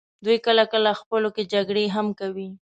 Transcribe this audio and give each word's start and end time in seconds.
دوی 0.25 0.37
کله 0.45 0.63
کله 0.73 0.91
خپلو 1.01 1.27
کې 1.35 1.43
جګړې 1.53 1.85
هم 1.95 2.07
کوي. 2.19 2.49